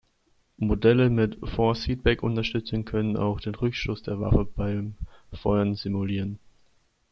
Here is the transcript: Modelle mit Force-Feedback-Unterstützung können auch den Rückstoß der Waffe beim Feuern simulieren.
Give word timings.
Modelle 0.57 1.11
mit 1.11 1.37
Force-Feedback-Unterstützung 1.47 2.85
können 2.85 3.17
auch 3.17 3.39
den 3.39 3.53
Rückstoß 3.53 4.01
der 4.01 4.19
Waffe 4.19 4.45
beim 4.45 4.95
Feuern 5.31 5.75
simulieren. 5.75 6.39